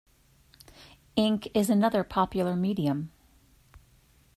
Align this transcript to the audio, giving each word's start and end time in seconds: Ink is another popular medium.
Ink 1.15 1.47
is 1.53 1.69
another 1.69 2.03
popular 2.03 2.55
medium. 2.55 3.11